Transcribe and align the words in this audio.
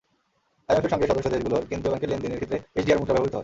আইএমএফের 0.67 0.93
সঙ্গে 0.93 1.09
সদস্য 1.09 1.27
দেশগুলোর 1.33 1.67
কেন্দ্রীয় 1.69 1.91
ব্যাংকের 1.91 2.09
লেনদেনের 2.11 2.39
ক্ষেত্রে 2.41 2.57
এসডিআর 2.79 2.99
মুদ্রা 2.99 3.13
ব্যবহৃত 3.15 3.33
হয়। 3.35 3.39